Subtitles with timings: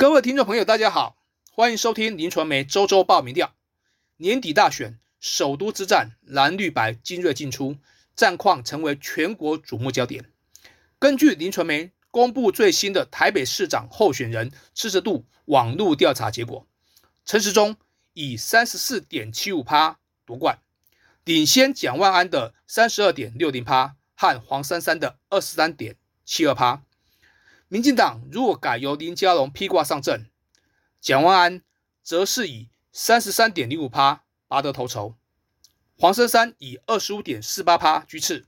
[0.00, 1.16] 各位听众朋友，大家好，
[1.50, 3.56] 欢迎收听林传媒周周报民调。
[4.18, 7.78] 年底大选，首都之战，蓝绿白精锐进出，
[8.14, 10.30] 战况成为全国瞩目焦点。
[11.00, 16.64] 根据林传媒公布最新的台北市长候选人支持度网络调查结果，
[17.24, 17.76] 陈时中
[18.12, 20.60] 以三十四点七五趴夺冠，
[21.24, 26.84] 领先蒋万安的三十二点六零趴和黄珊珊的二十三点七二趴。
[27.70, 30.30] 民进党如果改由林佳龙披挂上阵，
[31.00, 31.62] 蒋万安
[32.02, 35.16] 则是以三十三点零五趴拔得头筹，
[35.98, 38.46] 黄珊珊以二十五点四八趴居次，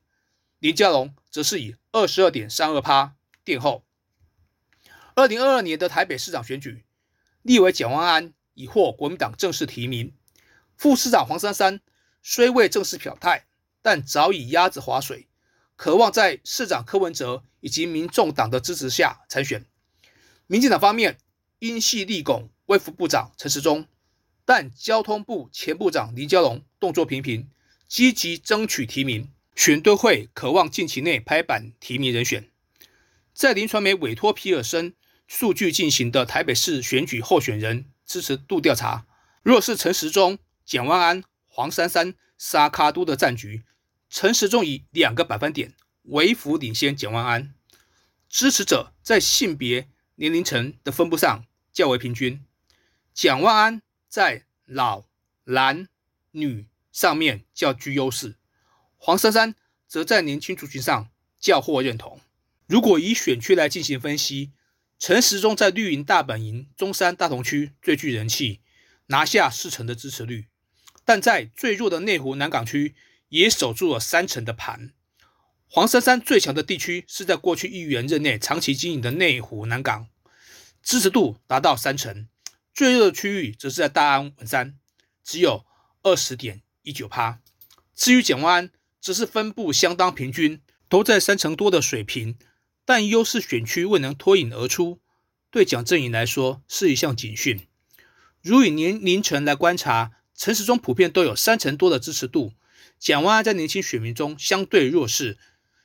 [0.59, 3.15] 林佳龙则是以二十二点三二趴
[3.45, 3.85] 殿后。
[5.15, 6.87] 二零二二年的台北市长选举，
[7.43, 10.15] 立委蒋万安已获国民党正式提名，
[10.79, 11.81] 副市长黄珊珊
[12.23, 13.45] 虽未正式表态，
[13.83, 15.29] 但早已鸭子划水。
[15.81, 19.65] 渴望在市长柯文哲以及民众党的支持下参选。
[20.47, 21.17] 民进党方面
[21.59, 23.87] 因系立拱卫副部长陈时中，
[24.45, 27.49] 但交通部前部长林佳龙动作频频，
[27.89, 29.33] 积极争取提名。
[29.57, 32.51] 选对会渴望近期内拍板提名人选。
[33.33, 34.93] 在林传媒委托皮尔森
[35.27, 39.07] 数据进行的台北市选举候选人支持度调查，
[39.43, 43.63] 若是陈时中、简万安、黄珊珊、沙卡都的战局。
[44.11, 45.73] 陈时中以两个百分点
[46.03, 47.55] 微幅领先蒋万安，
[48.29, 52.45] 支持者在性别年龄层的分布上较为平均。
[53.15, 55.05] 蒋万安在老
[55.45, 55.89] 男
[56.33, 58.35] 女上面较具优势，
[58.97, 59.55] 黄珊珊
[59.87, 61.09] 则在年轻族群上
[61.39, 62.21] 较获认同。
[62.67, 64.51] 如果以选区来进行分析，
[64.99, 68.61] 陈时中在绿营大本营中山大同区最具人气，
[69.07, 70.49] 拿下四成的支持率，
[71.05, 72.97] 但在最弱的内湖南港区。
[73.31, 74.93] 也守住了三成的盘。
[75.67, 80.09] 黄珊珊最强的地区是在过去一员任内长期经营的内湖南港，
[80.83, 82.29] 支持度达到三成。
[82.75, 84.79] 最弱的区域则是在大安文山，
[85.25, 85.65] 只有
[86.03, 87.41] 二十点一九趴。
[87.95, 88.71] 至于蒋万安，
[89.01, 92.37] 则是分布相当平均，都在三成多的水平，
[92.85, 95.01] 但优势选区未能脱颖而出，
[95.51, 97.69] 对蒋阵营来说是一项警讯。
[98.43, 102.55] 如以年龄层来观察，陈时中普遍都有三成多的支持度。
[103.01, 105.39] 蒋万安在年轻选民中相对弱势，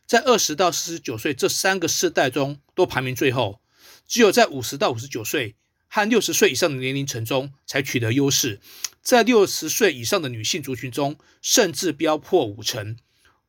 [0.05, 3.61] 在二十到四十九岁这三个世代中都排名最后，
[4.05, 5.55] 只有在五十到五十九岁
[5.87, 8.59] 和六十岁以上的年龄层中才取得优势，
[9.01, 12.97] 在六十岁以上的女性族群中甚至飙破五成。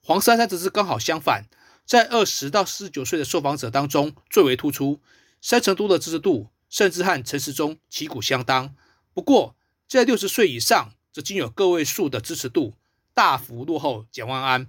[0.00, 1.46] 黄珊珊则是刚好相反，
[1.84, 5.00] 在二十到四十九岁的受访者当中最为突出，
[5.42, 8.76] 三成多的支持度，甚至和陈时中旗鼓相当。
[9.12, 9.56] 不过
[9.88, 12.74] 在六十岁以上则仅有个位数的支持度。
[13.16, 14.66] 大幅落后蒋万安。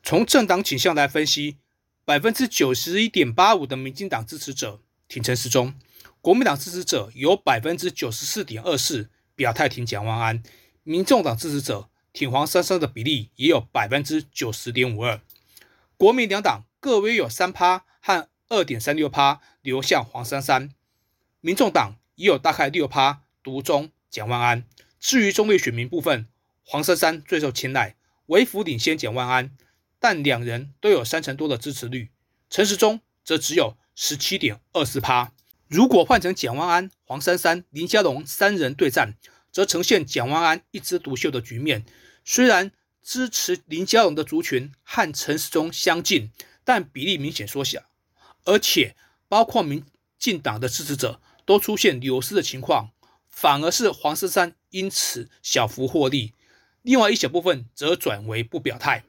[0.00, 1.56] 从政党倾向来分析，
[2.04, 5.74] 百分之九十一点八五的民进党支持者挺陈时中，
[6.20, 10.44] 国民党支持者有百分之九十四点二四表态挺蒋万安，
[10.84, 15.20] 民众党支持者挺黄珊珊的比例也有百分之九十点五二。
[15.96, 20.70] 国民两党各约有三趴和二点三六趴流向黄珊珊，
[21.40, 24.62] 民众党也有大概六趴独中蒋万安。
[25.00, 26.28] 至于中立选民部分，
[26.68, 27.94] 黄珊珊最受青睐，
[28.26, 29.56] 微幅领先蒋万安，
[30.00, 32.10] 但两人都有三成多的支持率。
[32.50, 35.32] 陈时中则只有十七点二四趴。
[35.68, 39.14] 如果换成蒋万安、黄珊珊、林佳龙三人对战，
[39.52, 41.84] 则呈现蒋万安一枝独秀的局面。
[42.24, 46.32] 虽然支持林佳龙的族群和陈时中相近，
[46.64, 47.80] 但比例明显缩小，
[48.44, 48.96] 而且
[49.28, 49.84] 包括民
[50.18, 52.90] 进党的支持者都出现流失的情况，
[53.28, 56.32] 反而是黄珊珊因此小幅获利。
[56.86, 59.02] 另外一小部分则转为不表态。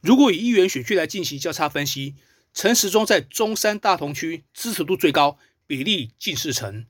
[0.00, 2.16] 如果以议员选区来进行交叉分析，
[2.52, 6.84] 陈时中在中山大同区支持度最高，比例近四成。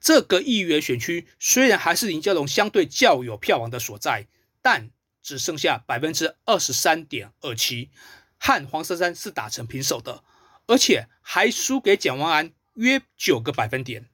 [0.00, 4.26] 这个议员选区虽然还是林佳龙相对较有票王的所在，
[4.62, 4.88] 但
[5.22, 7.90] 只剩下百分之二十三点二七，
[8.38, 10.24] 和黄珊珊是打成平手的，
[10.66, 14.06] 而且还输给蒋万安约九个百分点。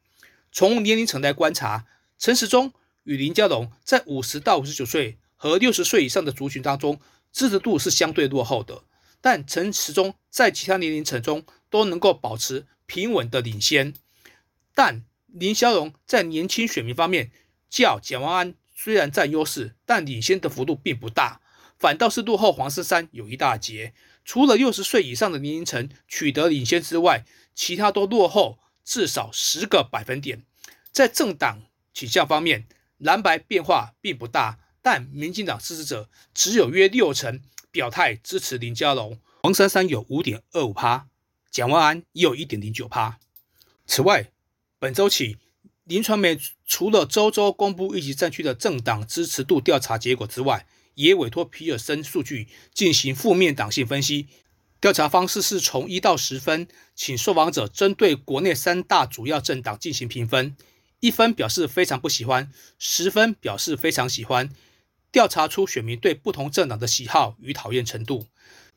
[0.51, 1.87] 从年龄层来观察，
[2.19, 2.73] 陈时中
[3.05, 5.19] 与林佳龙在五十到五十九岁。
[5.43, 7.01] 和六十岁以上的族群当中，
[7.33, 8.85] 支持度是相对落后的，
[9.21, 13.93] 但陈时中在其他年龄层中都能够保持平稳的领先。
[14.73, 17.33] 但林霄荣在年轻选民方面
[17.69, 21.41] 较简万安虽然占优势，但领先的幅度并不大，
[21.77, 23.95] 反倒是落后黄珊珊有一大截。
[24.25, 30.45] 除了六十岁以上的年龄层取得领先之外，其他都落后至少十个百分点。
[30.93, 31.63] 在政党
[31.93, 32.69] 倾向方面，
[32.99, 34.61] 蓝白变化并不大。
[34.83, 37.41] 但民进党支持者只有约六成
[37.71, 41.07] 表态支持林佳龙，黄珊珊有五点二五趴，
[41.51, 43.19] 蒋万安也有一点零九趴。
[43.87, 44.31] 此外，
[44.79, 45.39] 本周起，
[45.85, 54.27] 林传媒除了周周公布一级战区的政党支持度调查结果之外，也委托皮尔森数据进行负面党性分析。
[54.81, 60.57] 调查方式是从一到十分，请受访者针对国内三大主要政党进行评分，
[60.99, 64.51] 一分表示非常不喜欢，十分表示非常喜欢。
[65.13, 68.27] 调查出选民对不同政党的喜好与讨厌程度。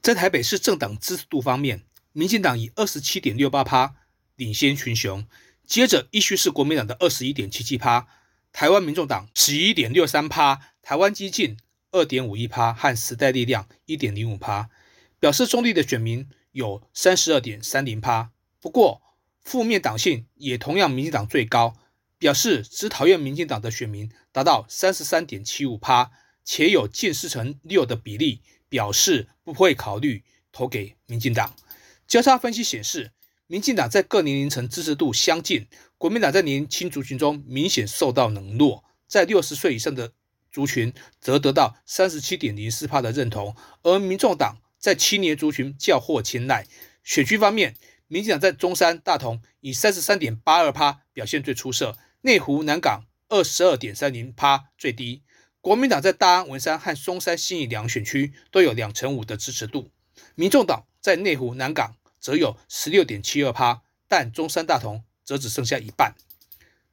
[0.02, 3.96] 在台北市政党支持度方面，民进党以二十七点六八趴
[4.36, 5.26] 领先群雄，
[5.66, 8.08] 接着依序是国民党的二十一点七七趴，
[8.52, 11.58] 台湾民众党十一点六三趴，台湾激进
[11.92, 14.70] 二点五一趴和时代力量一点零五趴。
[15.18, 19.02] 表示中立的选民有三十二点三零趴，不过
[19.42, 21.76] 负面党性也同样民进党最高，
[22.20, 26.12] 表示只讨厌民进党的选民达到三十三点七五趴，
[26.46, 31.54] 且有近四成六的比例表示不会考虑投给民进党。
[32.08, 33.12] 交叉分析显示，
[33.48, 40.14] 民进党在各年龄层支持度相近，国民党在年轻族群中明显受到冷落，在六十岁以上的
[40.52, 44.62] 族群则得到三十七点零四趴的认同，而民众党。
[44.78, 46.68] 在青年族群较获青睐。
[47.04, 47.76] 选区方面，
[48.06, 55.24] 民进党在中山、大同以三十三点八二趴表现最出色，内湖、南港二十二点三零趴最低。
[55.66, 59.90] 国民党在大安、文山和松山新义两选区都有两成五的支持度，
[60.36, 66.14] 民众党在内湖、南港则有十六点七二趴，但中山、大同则只剩下一半。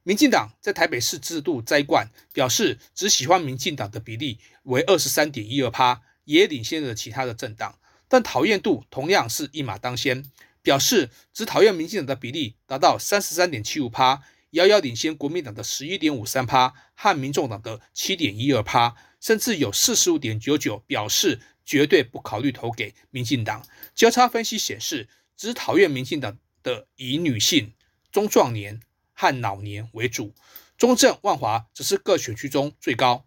[0.04, 7.78] 民进党在台北市制度摘冠，表示只喜欢民进党的比例为二十三点一二趴，也领先了其他的政党。
[8.08, 10.24] 但讨厌度同样是一马当先，
[10.62, 14.22] 表示只讨厌民进党的比例达到三十三点七五趴，
[14.52, 23.66] 遥遥领先国民党的十一点五三趴和民众党的七点一二趴，甚至有四十五点九九表示绝对不考虑投给民进党。
[23.94, 27.72] 交叉分析显示，只讨厌民进党的以女性、
[28.10, 28.80] 中壮年
[29.14, 30.34] 和老年为主，
[30.76, 33.24] 中正、万华则是各选区中最高，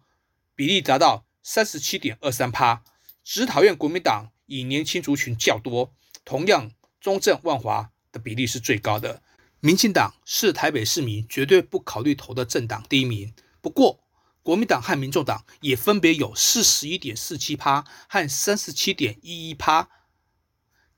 [0.54, 2.84] 比例达到三十七点二三趴，
[3.24, 4.32] 只讨厌国民党。
[4.48, 5.92] 以年轻族群较多，
[6.24, 6.70] 同样
[7.00, 9.20] 中正万华的比例是最高的。
[9.60, 13.34] 民进党是台北市民绝对不考虑投的政党第一名。
[13.60, 14.00] 不过，
[14.42, 19.88] 国民党和民众党也分别有四十一点四七趴和三十七点一一趴。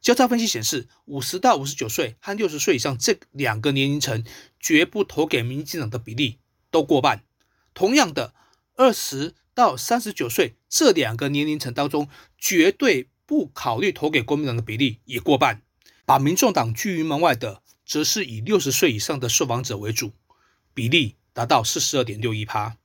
[0.01, 4.25] 交叉分析显示，五十到五十九岁和六十岁以上这两个年龄层
[4.61, 6.39] 绝不投给民进党的比例
[6.71, 7.25] 都过半。
[7.75, 8.35] 同样的，
[8.77, 13.09] 二十到三十九岁这两个年龄层当中，绝对。
[13.29, 15.61] 不考虑投给国民党的比例也过半，
[16.07, 20.13] 把民众党拒于门外的，则是以六十岁以上的受访者为主，
[20.75, 22.77] 比例达到四十二点六一趴。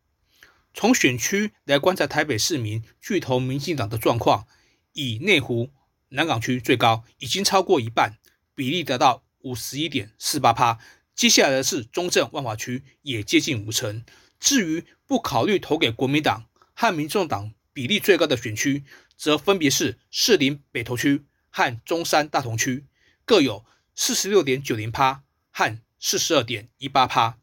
[0.74, 4.48] 从选区来观察台北市民巨投民进党的状况，
[4.94, 5.72] 以内湖、
[6.10, 8.18] 南港区最高，已经超过一半，
[8.56, 10.80] 比例达到五十一点四八趴。
[11.14, 14.06] 接下来的是中正、万华区，也接近五成。
[14.40, 18.84] 至于不考虑投给国民党和民众党比例最高的选区，
[19.18, 22.86] 则分别是士林北投区和中山大同区，
[23.26, 23.64] 各有
[23.95, 27.38] 四十六点九零趴和四十二点一八趴。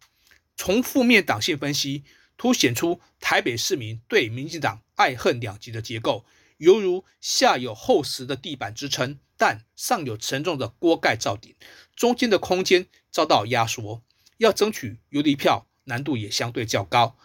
[0.56, 2.05] 从负面党性分析，
[2.37, 6.25] 凸显出台北市民对民进党爱恨两极的结构，
[6.58, 11.55] 犹如下有厚实的地板支撑，但上有沉重的锅盖罩顶，
[11.97, 14.02] 中间的空间遭到压缩，
[14.38, 17.16] 要争取游离票难度也相对较高。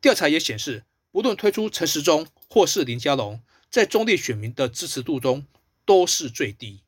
[0.00, 3.42] 调查也显示，不论推出陈时中或是林佳龙。
[3.70, 5.46] 在中立选民的支持度中
[5.84, 6.84] 都是最低。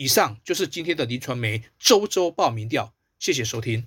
[0.00, 3.84] 以上就是今天的林传媒周周报名调，谢谢收听。